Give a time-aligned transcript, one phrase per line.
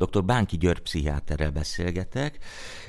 [0.00, 0.24] Dr.
[0.24, 2.38] Bánki György pszichiáterrel beszélgetek,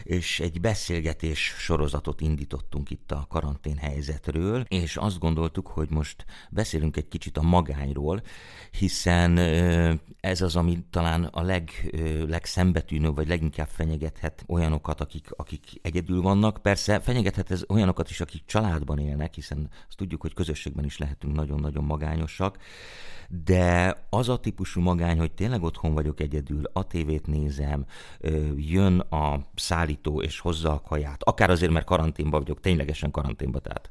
[0.04, 6.98] és egy beszélgetés sorozatot indítottunk itt a karantén helyzetről, és azt gondoltuk, hogy most beszélünk
[6.98, 8.22] egy kicsit a magányról,
[8.72, 9.38] hiszen
[10.20, 11.96] ez az, ami talán a leg,
[12.28, 16.62] legszembetűnőbb, vagy leginkább fenyegethet olyanokat, akik, akik egyedül vannak.
[16.62, 21.36] Persze fenyegethet ez olyanokat is, akik családban élnek, hiszen azt tudjuk, hogy közösségben is lehetünk
[21.36, 22.58] nagyon-nagyon magányosak,
[23.46, 27.86] de az a típusú magány, hogy tényleg otthon vagyok egyedül, a tévét nézem,
[28.56, 33.90] jön a szállító és hozza a kaját, akár azért, mert karanténban vagyok, ténylegesen karanténban, tehát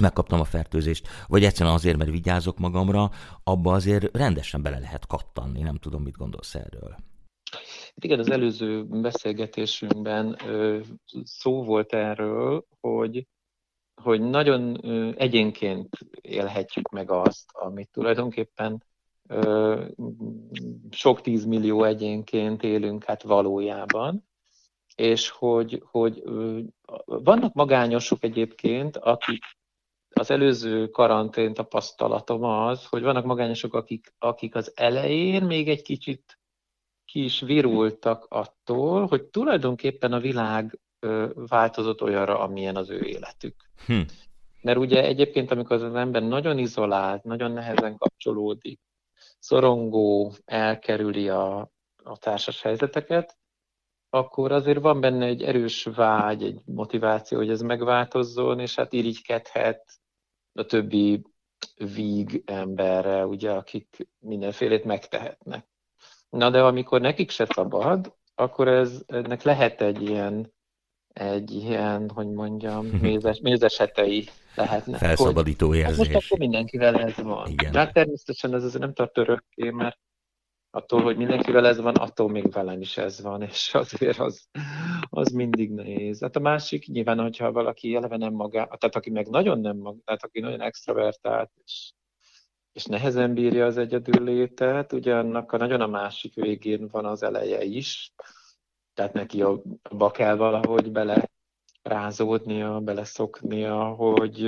[0.00, 3.10] megkaptam a fertőzést, vagy egyszerűen azért, mert vigyázok magamra,
[3.44, 5.60] abba azért rendesen bele lehet kattanni.
[5.60, 6.96] Nem tudom, mit gondolsz erről.
[7.94, 10.36] Hát igen, az előző beszélgetésünkben
[11.24, 13.26] szó volt erről, hogy
[14.02, 14.80] hogy nagyon
[15.16, 15.88] egyénként
[16.20, 18.84] élhetjük meg azt, amit tulajdonképpen
[20.90, 24.28] sok tízmillió egyénként élünk hát valójában,
[24.94, 26.22] és hogy, hogy
[27.04, 29.44] vannak magányosok egyébként, akik
[30.10, 36.38] az előző karantén tapasztalatom az, hogy vannak magányosok, akik, akik az elején még egy kicsit
[37.04, 40.78] ki is virultak attól, hogy tulajdonképpen a világ
[41.34, 43.54] változott olyanra, amilyen az ő életük.
[43.86, 44.00] Hm.
[44.62, 48.80] Mert ugye egyébként, amikor az ember nagyon izolált, nagyon nehezen kapcsolódik,
[49.38, 51.58] szorongó, elkerüli a,
[52.02, 53.38] a társas helyzeteket,
[54.10, 60.00] akkor azért van benne egy erős vágy, egy motiváció, hogy ez megváltozzon, és hát irigykedhet
[60.52, 61.22] a többi
[61.94, 65.68] víg emberre, ugye, akik mindenfélét megtehetnek.
[66.28, 70.52] Na de amikor nekik se szabad, akkor ez, ennek lehet egy ilyen
[71.12, 75.00] egy ilyen, hogy mondjam, mézes, mézesetei lehetnek.
[75.00, 75.96] Felszabadító hogy, érzés.
[75.96, 77.48] Hát most akkor mindenkivel ez van.
[77.50, 77.72] Igen.
[77.72, 79.98] De hát természetesen ez azért nem tart örökké, mert
[80.70, 84.48] attól, hogy mindenkivel ez van, attól még velem is ez van, és azért az,
[85.08, 86.20] az mindig nehéz.
[86.20, 89.98] Hát a másik nyilván, hogyha valaki eleve nem maga, tehát aki meg nagyon nem maga,
[90.04, 91.92] tehát aki nagyon extravertált, és,
[92.72, 97.22] és nehezen bírja az egyedül létet, ugye annak a nagyon a másik végén van az
[97.22, 98.12] eleje is,
[98.94, 101.30] tehát neki abba kell valahogy bele
[101.82, 104.40] rázódnia, beleszoknia, hogy,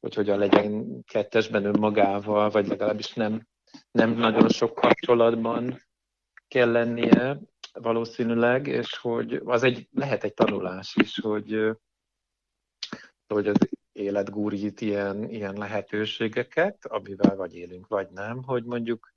[0.00, 3.46] hogy hogyan legyen kettesben önmagával, vagy legalábbis nem,
[3.90, 5.80] nem nagyon sok kapcsolatban
[6.48, 7.40] kell lennie
[7.72, 11.76] valószínűleg, és hogy az egy, lehet egy tanulás is, hogy,
[13.26, 13.56] hogy az
[13.92, 19.14] élet gúrít ilyen, ilyen lehetőségeket, amivel vagy élünk, vagy nem, hogy mondjuk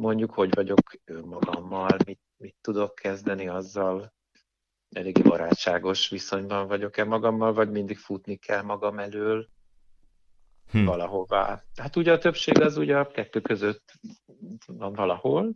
[0.00, 4.14] mondjuk, hogy vagyok önmagammal, mit, mit tudok kezdeni azzal,
[4.90, 9.48] eléggé barátságos viszonyban vagyok-e magammal, vagy mindig futni kell magam elől
[10.70, 10.84] hm.
[10.84, 11.62] valahová.
[11.76, 13.92] Hát ugye a többség az ugye a kettő között
[14.66, 15.54] van valahol,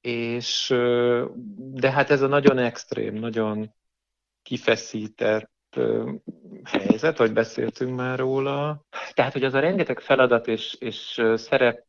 [0.00, 0.74] és
[1.56, 3.74] de hát ez a nagyon extrém, nagyon
[4.42, 5.50] kifeszített
[6.64, 8.84] helyzet, hogy beszéltünk már róla.
[9.12, 11.86] Tehát, hogy az a rengeteg feladat és, és szerep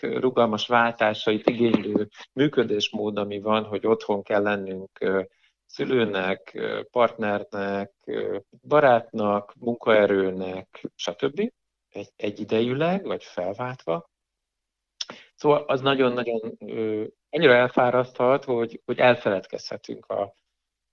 [0.00, 4.98] rugalmas váltásait igénylő működésmód, ami van, hogy otthon kell lennünk
[5.70, 6.60] szülőnek,
[6.90, 7.92] partnernek,
[8.68, 11.52] barátnak, munkaerőnek, stb.
[11.88, 14.10] Egy, egyidejűleg, vagy felváltva.
[15.34, 16.56] Szóval az nagyon-nagyon
[17.30, 20.34] annyira elfáraszthat, hogy, hogy elfeledkezhetünk a,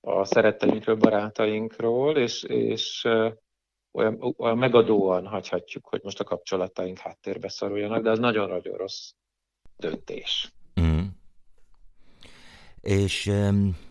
[0.01, 3.03] a szeretteinkről, barátainkról, és, és
[3.91, 9.11] olyan, olyan megadóan hagyhatjuk, hogy most a kapcsolataink háttérbe szoruljanak, de az nagyon-nagyon rossz
[9.77, 10.51] döntés.
[10.81, 11.05] Mm.
[12.81, 13.86] És um,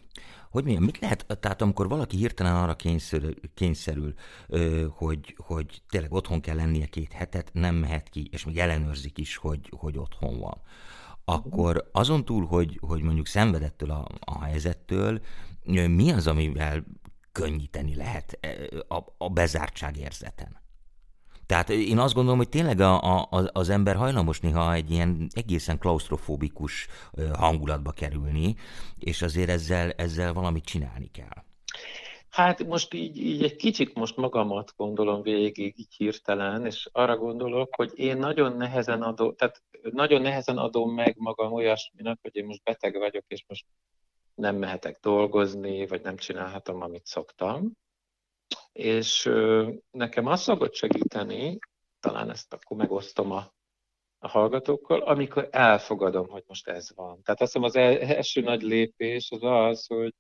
[0.57, 4.15] hogy milyen, mit lehet, tehát amikor valaki hirtelen arra kényszerül, kényszerül
[4.89, 9.37] hogy, hogy tényleg otthon kell lennie két hetet, nem mehet ki, és még ellenőrzik is,
[9.37, 10.61] hogy, hogy otthon van,
[11.25, 15.21] akkor azon túl, hogy, hogy mondjuk szenvedettől a, a helyzettől,
[15.65, 16.85] mi az, amivel
[17.33, 18.39] könnyíteni lehet
[18.89, 20.56] a, a bezártság érzeten.
[21.47, 25.79] Tehát én azt gondolom, hogy tényleg a, a, az ember hajlamos néha egy ilyen egészen
[25.79, 26.87] klaustrofóbikus
[27.33, 28.57] hangulatba kerülni,
[28.99, 31.45] és azért ezzel, ezzel valamit csinálni kell.
[32.37, 37.75] Hát most így, így egy kicsit most magamat gondolom végig így hirtelen, és arra gondolok,
[37.75, 42.63] hogy én nagyon nehezen adom, tehát nagyon nehezen adom meg magam olyasminek, hogy én most
[42.63, 43.65] beteg vagyok, és most
[44.35, 47.73] nem mehetek dolgozni, vagy nem csinálhatom, amit szoktam.
[48.77, 49.31] És
[49.91, 51.59] nekem azt szokott segíteni,
[52.01, 53.53] talán ezt akkor megosztom a,
[54.19, 57.23] a hallgatókkal, amikor elfogadom, hogy most ez van.
[57.23, 60.15] Tehát azt hiszem az első nagy lépés az az, hogy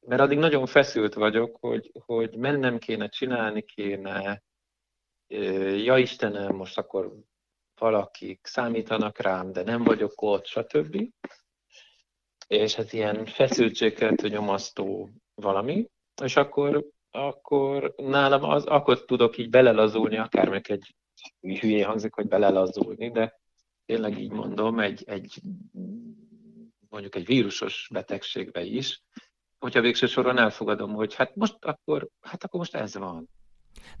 [0.00, 4.42] mert addig nagyon feszült vagyok, hogy, hogy mennem kéne, csinálni kéne,
[5.84, 7.12] ja Istenem, most akkor
[7.78, 11.12] valakik számítanak rám, de nem vagyok ott, stb.
[12.46, 15.90] És hát ilyen feszültségkeltő nyomasztó valami,
[16.22, 20.94] és akkor, akkor nálam az, akkor tudok így belelazulni, akár meg egy
[21.40, 23.40] hülyé hangzik, hogy belelazulni, de
[23.86, 25.40] tényleg így mondom, egy, egy
[26.88, 29.02] mondjuk egy vírusos betegségbe is,
[29.58, 33.28] hogyha végső soron elfogadom, hogy hát most akkor, hát akkor most ez van.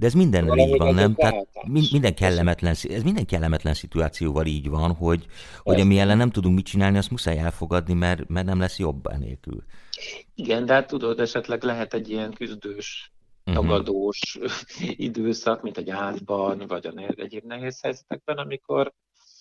[0.00, 1.14] De ez minden így van, nem?
[1.14, 1.46] Tehát
[1.90, 5.26] minden kellemetlen, ez minden kellemetlen szituációval így van, hogy,
[5.58, 9.06] hogy ami ellen nem tudunk mit csinálni, azt muszáj elfogadni, mert, mert nem lesz jobb
[9.06, 9.64] enélkül.
[10.34, 13.12] Igen, de hát tudod, esetleg lehet egy ilyen küzdős,
[13.44, 13.54] mhm.
[13.54, 15.00] tagadós uh-huh.
[15.08, 18.92] időszak, mint a gyászban, vagy a egyéb nehéz helyzetekben, amikor,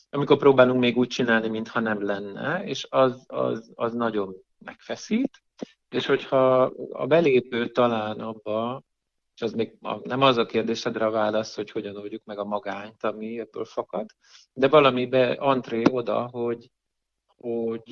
[0.09, 5.41] amikor próbálunk még úgy csinálni, mintha nem lenne, és az, az, az nagyon megfeszít,
[5.89, 6.61] és hogyha
[6.91, 8.83] a belépő talán abba,
[9.39, 13.03] és az még nem az a kérdésedre a válasz, hogy hogyan oldjuk meg a magányt,
[13.03, 14.09] ami ebből fakad,
[14.53, 16.71] de valamibe antré oda, hogy,
[17.35, 17.91] hogy,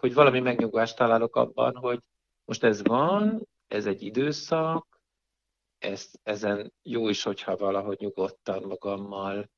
[0.00, 2.00] hogy valami megnyugvást találok abban, hogy
[2.44, 5.00] most ez van, ez egy időszak,
[5.78, 9.50] ezt, ezen jó is, hogyha valahogy nyugodtan magammal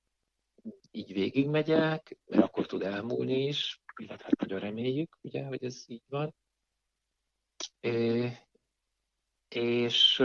[0.91, 6.05] így végigmegyek, mert akkor tud elmúlni is, illetve hát nagyon reméljük, ugye, hogy ez így
[6.09, 6.35] van.
[7.81, 8.31] É,
[9.49, 10.23] és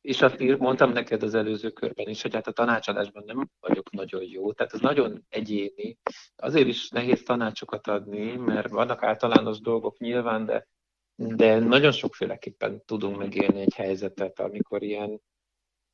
[0.00, 3.90] és azt ír, mondtam neked az előző körben is, hogy hát a tanácsadásban nem vagyok
[3.90, 5.98] nagyon jó, tehát ez nagyon egyéni.
[6.36, 10.66] Azért is nehéz tanácsokat adni, mert vannak általános dolgok nyilván, de,
[11.14, 15.20] de nagyon sokféleképpen tudunk megélni egy helyzetet, amikor ilyen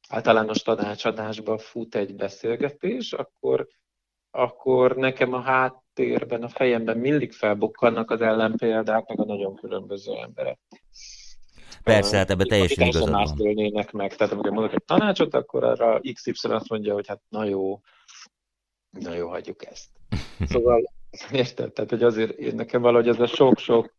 [0.08, 3.68] általános tanácsadásba fut egy beszélgetés, akkor,
[4.30, 10.58] akkor nekem a háttérben, a fejemben mindig felbukkannak az ellenpéldák, meg a nagyon különböző emberek.
[11.84, 13.28] Persze, hát ebben teljesen igazad van.
[13.72, 17.44] Más meg, tehát amikor mondok egy tanácsot, akkor arra XY azt mondja, hogy hát na
[17.44, 17.80] jó,
[18.90, 19.90] na jó, hagyjuk ezt.
[20.50, 20.92] Szóval
[21.32, 21.72] érted?
[21.72, 23.96] Tehát, hogy azért nekem valahogy ez a sok-sok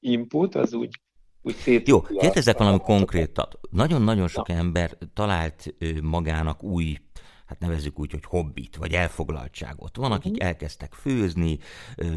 [0.00, 1.00] input, az úgy,
[1.42, 1.88] úgy szét...
[1.88, 3.58] Jó, kérdezzek valami konkrétat.
[3.70, 4.54] Nagyon-nagyon sok Na.
[4.54, 6.96] ember talált magának új
[7.46, 9.96] hát nevezzük úgy, hogy hobbit, vagy elfoglaltságot.
[9.96, 10.46] Van, akik mhm.
[10.46, 11.58] elkezdtek főzni,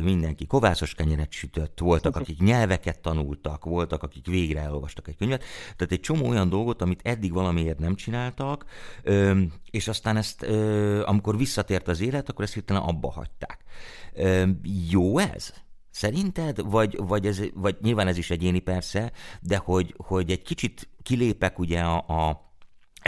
[0.01, 2.21] mindenki kovászos kenyeret sütött, voltak, mhm.
[2.21, 5.43] akik nyelveket tanultak, voltak, akik végre elolvastak egy könyvet.
[5.75, 8.65] Tehát egy csomó olyan dolgot, amit eddig valamiért nem csináltak,
[9.71, 10.43] és aztán ezt,
[11.03, 13.63] amikor visszatért az élet, akkor ezt hirtelen abba hagyták.
[14.89, 15.53] Jó ez?
[15.89, 16.69] Szerinted?
[16.69, 19.11] Vagy, vagy, ez, vagy nyilván ez is egyéni persze,
[19.41, 22.48] de hogy, hogy egy kicsit kilépek ugye a, a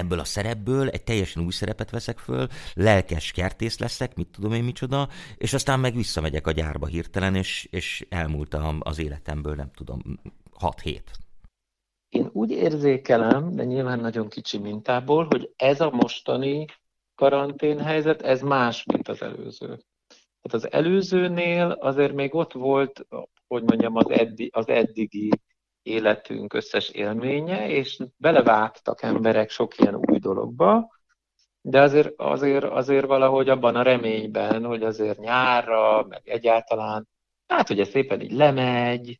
[0.01, 4.63] ebből a szerepből egy teljesen új szerepet veszek föl, lelkes kertész leszek, mit tudom én
[4.63, 5.07] micsoda,
[5.37, 10.01] és aztán meg visszamegyek a gyárba hirtelen, és, és elmúlt az életemből, nem tudom,
[10.53, 11.11] hat hét.
[12.09, 16.65] Én úgy érzékelem, de nyilván nagyon kicsi mintából, hogy ez a mostani
[17.15, 19.67] karanténhelyzet, ez más, mint az előző.
[20.41, 23.07] Tehát az előzőnél azért még ott volt,
[23.47, 25.29] hogy mondjam, az, eddi, az eddigi
[25.83, 30.99] életünk összes élménye, és belevágtak emberek sok ilyen új dologba,
[31.61, 37.07] de azért, azért, azért valahogy abban a reményben, hogy azért nyárra, meg egyáltalán,
[37.47, 39.17] hát hogy ez szépen így lemegy,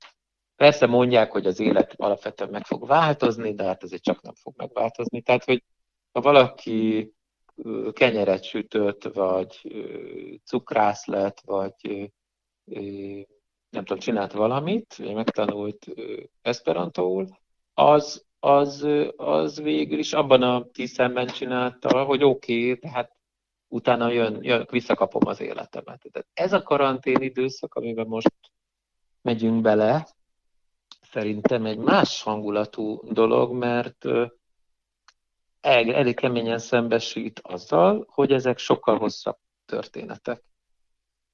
[0.56, 4.54] persze mondják, hogy az élet alapvetően meg fog változni, de hát azért csak nem fog
[4.58, 5.22] megváltozni.
[5.22, 5.63] Tehát, hogy
[6.12, 7.12] ha valaki
[7.92, 9.62] kenyeret sütött, vagy
[10.46, 12.12] cukrász lett, vagy
[13.72, 15.86] nem tudom, csinált valamit, vagy megtanult
[16.42, 17.28] esperantóul,
[17.74, 23.12] az, az, az végül is abban a tízemben csinálta, hogy oké, okay, tehát
[23.68, 26.06] utána jön, jön, visszakapom az életemet.
[26.12, 28.32] Tehát ez a karantén időszak, amiben most
[29.22, 30.08] megyünk bele,
[31.01, 34.06] szerintem egy más hangulatú dolog, mert
[35.62, 40.44] elég keményen szembesít azzal, hogy ezek sokkal hosszabb történetek.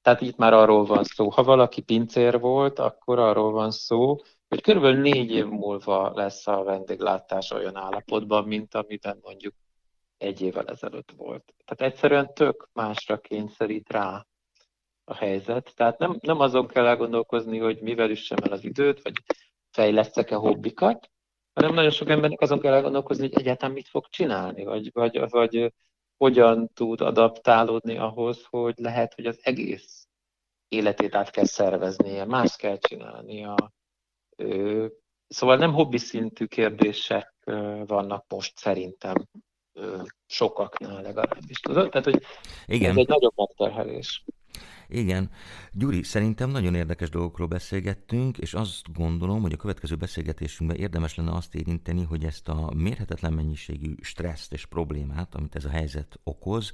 [0.08, 1.28] Tehát itt már arról van szó.
[1.28, 4.16] Ha valaki pincér volt, akkor arról van szó,
[4.48, 9.54] hogy körülbelül négy év múlva lesz a vendéglátás olyan állapotban, mint amiben mondjuk
[10.16, 11.54] egy évvel ezelőtt volt.
[11.64, 14.26] Tehát egyszerűen tök másra kényszerít rá
[15.04, 15.72] a helyzet.
[15.76, 19.12] Tehát nem, nem azon kell elgondolkozni, hogy mivel üssem el az időt, vagy
[19.70, 21.10] fejlesztek-e hobbikat,
[21.54, 25.72] hanem nagyon sok embernek azon kell elgondolkozni, hogy egyáltalán mit fog csinálni, vagy, vagy, vagy
[26.18, 29.97] hogyan tud adaptálódni ahhoz, hogy lehet, hogy az egész
[30.68, 33.54] életét át kell szerveznie, más kell csinálnia.
[35.28, 37.34] Szóval nem hobbi szintű kérdések
[37.86, 39.28] vannak most szerintem
[40.26, 41.60] sokaknál legalábbis.
[41.60, 41.90] Tudod?
[41.90, 42.22] Tehát, hogy
[42.66, 42.90] Igen.
[42.90, 44.24] ez egy nagyobb megterhelés.
[44.88, 45.30] Igen.
[45.72, 51.32] Gyuri, szerintem nagyon érdekes dolgokról beszélgettünk, és azt gondolom, hogy a következő beszélgetésünkben érdemes lenne
[51.32, 56.72] azt érinteni, hogy ezt a mérhetetlen mennyiségű stresszt és problémát, amit ez a helyzet okoz,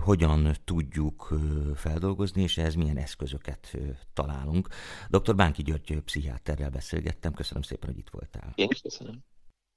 [0.00, 1.34] hogyan tudjuk
[1.74, 3.76] feldolgozni, és ehhez milyen eszközöket
[4.12, 4.68] találunk.
[5.08, 5.34] Dr.
[5.34, 8.52] Bánki György pszichiáterrel beszélgettem, köszönöm szépen, hogy itt voltál.
[8.54, 9.24] Én is köszönöm.